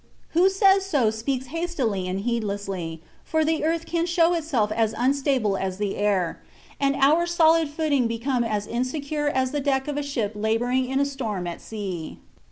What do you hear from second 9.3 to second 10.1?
the deck of a